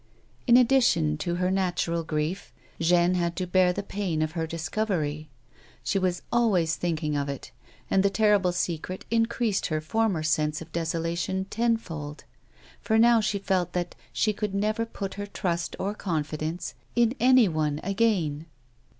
In 0.47 0.57
addition 0.57 1.15
to 1.17 1.35
her 1.35 1.51
natural 1.51 2.03
grief, 2.03 2.51
Jeanne 2.79 3.13
had 3.13 3.35
to 3.35 3.45
bear 3.45 3.71
the 3.71 3.83
pain 3.83 4.23
of 4.23 4.31
her 4.31 4.47
discovery. 4.47 5.29
She 5.83 5.99
was 5.99 6.23
always 6.31 6.75
thinking 6.75 7.15
of 7.15 7.29
it, 7.29 7.51
and 7.87 8.01
the 8.01 8.09
terrible 8.09 8.51
secret 8.51 9.05
increased 9.11 9.67
her 9.67 9.79
former 9.79 10.23
sense 10.23 10.59
of 10.59 10.71
desolation 10.71 11.45
tenfold, 11.51 12.23
for 12.81 12.97
now 12.97 13.21
she 13.21 13.37
felt 13.37 13.73
that 13.73 13.93
she 14.11 14.33
could 14.33 14.55
never 14.55 14.87
put 14.87 15.13
her 15.21 15.27
trust 15.27 15.75
or 15.77 15.93
confidence 15.93 16.73
in 16.95 17.13
any 17.19 17.47
one 17.47 17.79
again. 17.83 18.47